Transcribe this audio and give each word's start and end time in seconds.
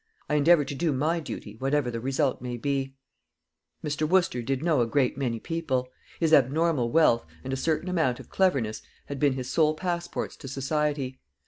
I 0.27 0.33
endeavour 0.33 0.65
to 0.65 0.73
do 0.73 0.91
my 0.91 1.19
duty, 1.19 1.57
whatever 1.59 1.91
the 1.91 1.99
result 1.99 2.41
may 2.41 2.57
be." 2.57 2.95
Mr. 3.83 4.09
Wooster 4.09 4.41
did 4.41 4.63
know 4.63 4.81
a 4.81 4.87
great 4.87 5.15
many 5.15 5.39
people. 5.39 5.87
His 6.19 6.33
abnormal 6.33 6.89
wealth, 6.89 7.23
and 7.43 7.53
a 7.53 7.55
certain 7.55 7.87
amount 7.87 8.19
of 8.19 8.27
cleverness, 8.27 8.81
had 9.09 9.19
been 9.19 9.33
his 9.33 9.47
sole 9.51 9.75
passports 9.75 10.35
to 10.37 10.47
society. 10.47 11.19